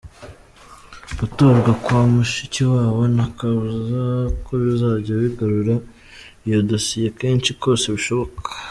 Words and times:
Gutorwa 1.17 1.71
kwa 1.83 1.99
Mushikiwabo 2.13 3.01
nta 3.15 3.27
kabuza 3.37 4.03
ko 4.45 4.51
bizajya 4.63 5.13
bigarura 5.21 5.75
iyo 6.47 6.59
dossier 6.69 7.11
kenshi 7.21 7.51
kose 7.63 7.85
bishoboka. 7.95 8.49